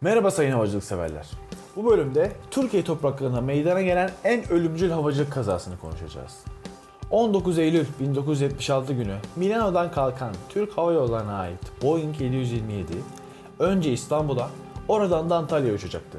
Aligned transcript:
Merhaba 0.00 0.30
sayın 0.30 0.52
havacılık 0.52 0.84
severler. 0.84 1.26
Bu 1.76 1.90
bölümde 1.90 2.32
Türkiye 2.50 2.84
topraklarında 2.84 3.40
meydana 3.40 3.82
gelen 3.82 4.10
en 4.24 4.52
ölümcül 4.52 4.90
havacılık 4.90 5.32
kazasını 5.32 5.78
konuşacağız. 5.78 6.38
19 7.10 7.58
Eylül 7.58 7.86
1976 8.00 8.92
günü 8.92 9.16
Milano'dan 9.36 9.90
kalkan 9.90 10.34
Türk 10.48 10.78
Hava 10.78 10.92
Yolları'na 10.92 11.34
ait 11.38 11.60
Boeing 11.82 12.20
727 12.20 12.92
önce 13.58 13.92
İstanbul'a 13.92 14.50
oradan 14.88 15.30
da 15.30 15.36
Antalya'ya 15.36 15.74
uçacaktı. 15.74 16.18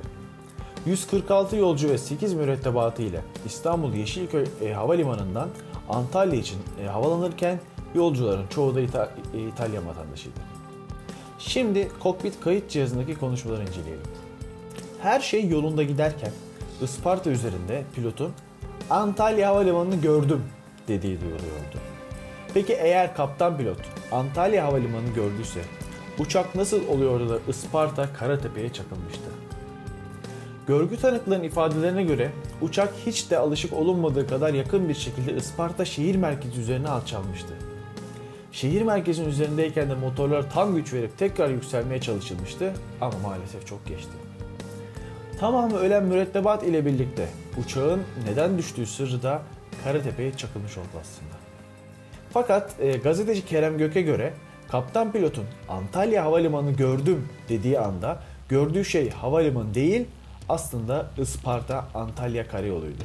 146 0.85 1.55
yolcu 1.55 1.89
ve 1.89 1.97
8 1.97 2.33
mürettebatı 2.33 3.01
ile 3.01 3.21
İstanbul 3.45 3.93
Yeşilköy 3.93 4.45
e, 4.61 4.73
Havalimanı'ndan 4.73 5.49
Antalya 5.89 6.39
için 6.39 6.57
e, 6.83 6.87
havalanırken 6.87 7.59
yolcuların 7.95 8.47
çoğu 8.47 8.75
da 8.75 8.81
İta- 8.81 9.09
İtalyan 9.53 9.87
vatandaşıydı. 9.87 10.39
Şimdi 11.39 11.87
kokpit 11.99 12.41
kayıt 12.41 12.69
cihazındaki 12.69 13.15
konuşmaları 13.15 13.61
inceleyelim. 13.61 14.05
Her 15.01 15.19
şey 15.19 15.47
yolunda 15.47 15.83
giderken 15.83 16.31
Isparta 16.81 17.29
üzerinde 17.29 17.83
pilotun 17.95 18.31
Antalya 18.89 19.49
Havalimanı'nı 19.49 19.95
gördüm 19.95 20.43
dediği 20.87 21.21
duyuluyordu. 21.21 21.79
Peki 22.53 22.73
eğer 22.73 23.15
kaptan 23.15 23.57
pilot 23.57 23.77
Antalya 24.11 24.65
Havalimanı'nı 24.65 25.13
gördüyse 25.13 25.61
uçak 26.19 26.55
nasıl 26.55 26.87
oluyordu 26.87 27.29
da 27.29 27.39
Isparta 27.47 28.13
Karatepe'ye 28.13 28.73
çakılmıştı? 28.73 29.29
Görgü 30.67 30.97
tanıklarının 30.97 31.43
ifadelerine 31.43 32.03
göre 32.03 32.31
uçak 32.61 32.93
hiç 33.05 33.31
de 33.31 33.37
alışık 33.37 33.73
olunmadığı 33.73 34.27
kadar 34.27 34.53
yakın 34.53 34.89
bir 34.89 34.93
şekilde 34.93 35.35
Isparta 35.35 35.85
şehir 35.85 36.15
merkezi 36.15 36.61
üzerine 36.61 36.89
alçalmıştı. 36.89 37.53
Şehir 38.59 38.81
merkezinin 38.81 39.29
üzerindeyken 39.29 39.89
de 39.89 39.95
motorlara 39.95 40.49
tam 40.49 40.75
güç 40.75 40.93
verip 40.93 41.17
tekrar 41.17 41.49
yükselmeye 41.49 42.01
çalışılmıştı 42.01 42.73
ama 43.01 43.13
maalesef 43.23 43.67
çok 43.67 43.85
geçti. 43.85 44.11
Tamamı 45.39 45.77
ölen 45.77 46.03
mürettebat 46.03 46.63
ile 46.63 46.85
birlikte 46.85 47.27
uçağın 47.63 48.01
neden 48.29 48.57
düştüğü 48.57 48.85
sırrı 48.85 49.23
da 49.23 49.41
Karatepe'ye 49.83 50.37
çakılmış 50.37 50.77
oldu 50.77 50.87
aslında. 51.01 51.35
Fakat 52.33 52.75
e, 52.79 52.91
gazeteci 52.91 53.45
Kerem 53.45 53.77
Gök'e 53.77 54.01
göre 54.01 54.33
kaptan 54.71 55.11
pilotun 55.11 55.45
Antalya 55.69 56.23
Havalimanı 56.23 56.71
gördüm 56.71 57.27
dediği 57.49 57.79
anda 57.79 58.23
gördüğü 58.49 58.85
şey 58.85 59.09
havalimanı 59.09 59.73
değil 59.73 60.05
aslında 60.49 61.11
Isparta 61.17 61.85
Antalya 61.93 62.47
karayoluydu. 62.47 63.03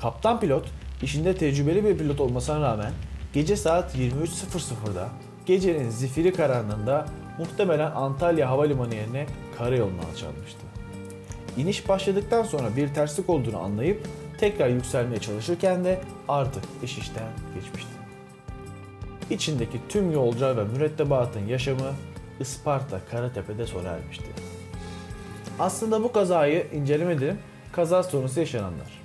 Kaptan 0.00 0.40
pilot 0.40 0.66
işinde 1.02 1.34
tecrübeli 1.36 1.84
bir 1.84 1.98
pilot 1.98 2.20
olmasına 2.20 2.60
rağmen 2.60 2.92
gece 3.36 3.56
saat 3.56 3.94
23.00'da 3.96 5.08
gecenin 5.46 5.90
zifiri 5.90 6.32
karanlığında 6.32 7.06
muhtemelen 7.38 7.90
Antalya 7.90 8.50
Havalimanı 8.50 8.94
yerine 8.94 9.26
karayoluna 9.58 10.00
alçalmıştı. 10.12 10.60
İniş 11.56 11.88
başladıktan 11.88 12.42
sonra 12.42 12.76
bir 12.76 12.94
terslik 12.94 13.30
olduğunu 13.30 13.58
anlayıp 13.58 14.08
tekrar 14.38 14.68
yükselmeye 14.68 15.20
çalışırken 15.20 15.84
de 15.84 16.00
artık 16.28 16.62
iş 16.82 16.98
işten 16.98 17.28
geçmişti. 17.54 17.90
İçindeki 19.30 19.80
tüm 19.88 20.12
yolcular 20.12 20.56
ve 20.56 20.64
mürettebatın 20.64 21.46
yaşamı 21.46 21.92
Isparta 22.40 23.00
Karatepe'de 23.10 23.66
sona 23.66 23.88
ermişti. 23.88 24.28
Aslında 25.58 26.02
bu 26.02 26.12
kazayı 26.12 26.66
incelemedim, 26.72 27.38
kaza 27.72 28.02
sonrası 28.02 28.40
yaşananlar. 28.40 29.02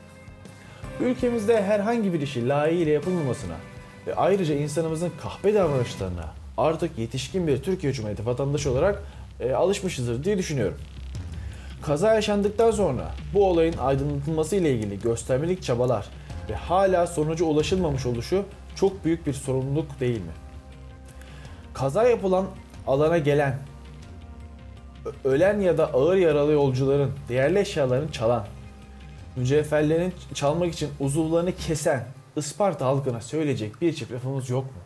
Ülkemizde 1.00 1.64
herhangi 1.64 2.14
bir 2.14 2.22
işi 2.22 2.48
layığıyla 2.48 2.94
yapılmamasına 2.94 3.56
ve 4.08 4.16
ayrıca 4.16 4.56
insanımızın 4.56 5.12
kahpe 5.22 5.54
davranışlarına 5.54 6.26
artık 6.58 6.98
yetişkin 6.98 7.48
bir 7.48 7.64
Türkiye 7.64 7.94
Cumhuriyeti 7.94 8.26
vatandaşı 8.26 8.72
olarak 8.72 9.04
e, 9.40 9.54
alışmışızdır 9.54 10.24
diye 10.24 10.38
düşünüyorum. 10.38 10.78
Kaza 11.82 12.16
yaşandıktan 12.16 12.72
sonra 12.72 13.12
bu 13.34 13.46
olayın 13.46 13.78
aydınlatılması 13.78 14.56
ile 14.56 14.72
ilgili 14.72 15.00
göstermelik 15.00 15.64
çabalar 15.64 16.06
ve 16.50 16.56
hala 16.56 17.08
sonuca 17.08 17.46
ulaşılmamış 17.46 18.06
oluşu 18.06 18.46
çok 18.76 19.06
büyük 19.06 19.28
bir 19.28 19.34
sorumluluk 19.34 20.00
değil 20.00 20.22
mi? 20.22 20.32
Kaza 21.74 22.04
yapılan 22.04 22.46
alana 22.88 23.18
gelen, 23.18 23.58
ölen 25.24 25.60
ya 25.60 25.78
da 25.78 25.94
ağır 25.94 26.18
yaralı 26.18 26.52
yolcuların 26.52 27.12
değerli 27.30 27.60
eşyalarını 27.60 28.12
çalan, 28.12 28.46
mücevherlerini 29.36 30.12
çalmak 30.34 30.74
için 30.74 30.90
uzuvlarını 31.00 31.56
kesen 31.56 32.04
Isparta 32.36 32.86
halkına 32.86 33.22
söyleyecek 33.22 33.82
bir 33.82 33.94
çift 33.94 34.12
lafımız 34.12 34.50
yok 34.50 34.64
mu? 34.64 34.82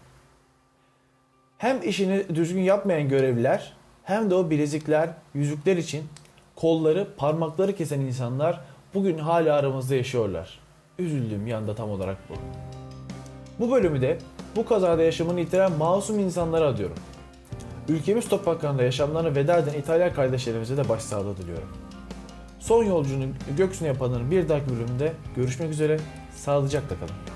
Hem 1.57 1.89
işini 1.89 2.35
düzgün 2.35 2.61
yapmayan 2.61 3.09
görevliler 3.09 3.73
hem 4.03 4.29
de 4.29 4.35
o 4.35 4.49
bilezikler, 4.49 5.09
yüzükler 5.33 5.77
için 5.77 6.03
kolları, 6.55 7.07
parmakları 7.17 7.75
kesen 7.75 7.99
insanlar 7.99 8.61
bugün 8.93 9.17
hala 9.17 9.55
aramızda 9.55 9.95
yaşıyorlar. 9.95 10.59
Üzüldüğüm 10.99 11.47
yanda 11.47 11.75
tam 11.75 11.89
olarak 11.89 12.17
bu. 12.29 12.33
Bu 13.59 13.71
bölümü 13.71 14.01
de 14.01 14.17
bu 14.55 14.65
kazada 14.65 15.03
yaşamını 15.03 15.39
yitiren 15.39 15.71
masum 15.71 16.19
insanlara 16.19 16.65
adıyorum. 16.65 16.97
Ülkemiz 17.89 18.29
topraklarında 18.29 18.83
yaşamlarına 18.83 19.35
veda 19.35 19.57
eden 19.57 19.73
İtalyan 19.73 20.13
kardeşlerimize 20.13 20.77
de 20.77 20.89
başsağlığı 20.89 21.37
diliyorum. 21.37 21.69
Son 22.59 22.83
yolcunun 22.83 23.35
göksünü 23.57 23.87
yapanların 23.87 24.31
bir 24.31 24.49
dahaki 24.49 24.69
bölümünde 24.69 25.13
görüşmek 25.35 25.71
üzere. 25.71 25.99
Sağlıcakla 26.35 26.95
kalın. 26.95 27.34